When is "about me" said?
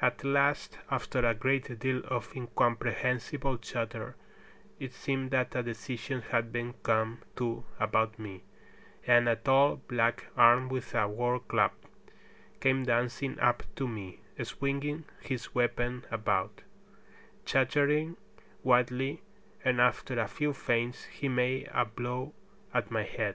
7.80-8.44